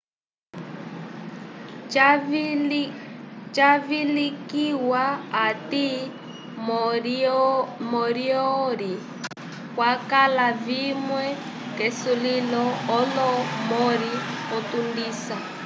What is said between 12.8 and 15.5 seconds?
olo morri o tundisa